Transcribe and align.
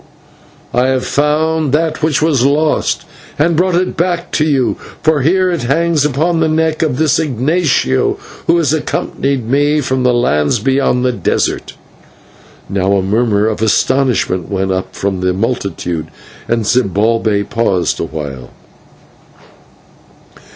I 0.73 0.87
have 0.87 1.05
found 1.05 1.73
that 1.73 2.01
which 2.01 2.23
was 2.23 2.43
lost, 2.43 3.05
and 3.37 3.55
brought 3.55 3.75
it 3.75 3.95
back 3.95 4.31
to 4.31 4.45
you, 4.45 4.77
for 5.03 5.21
here 5.21 5.51
it 5.51 5.61
hangs 5.61 6.03
upon 6.05 6.39
the 6.39 6.47
neck 6.47 6.81
of 6.81 6.97
this 6.97 7.19
Ignatio, 7.19 8.17
who 8.47 8.57
has 8.57 8.73
accompanied 8.73 9.47
me 9.47 9.79
from 9.79 10.01
the 10.01 10.11
lands 10.11 10.57
beyond 10.57 11.05
the 11.05 11.11
desert." 11.11 11.73
Now 12.67 12.93
a 12.93 13.03
murmur 13.03 13.45
of 13.47 13.61
astonishment 13.61 14.49
went 14.49 14.71
up 14.71 14.95
from 14.95 15.21
the 15.21 15.33
multitude, 15.33 16.07
and 16.47 16.65
Zibalbay 16.65 17.43
paused 17.43 17.99
awhile. 17.99 18.49